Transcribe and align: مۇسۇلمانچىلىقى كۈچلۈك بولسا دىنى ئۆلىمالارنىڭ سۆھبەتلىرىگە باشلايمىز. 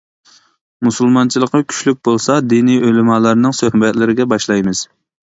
مۇسۇلمانچىلىقى 0.85 1.59
كۈچلۈك 1.73 1.99
بولسا 2.07 2.37
دىنى 2.53 2.77
ئۆلىمالارنىڭ 2.87 3.53
سۆھبەتلىرىگە 3.59 4.27
باشلايمىز. 4.33 4.83